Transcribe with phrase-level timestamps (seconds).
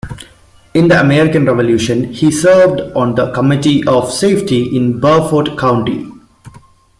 [0.73, 6.09] In the American Revolution, he served on the committee of safety in Beaufort County.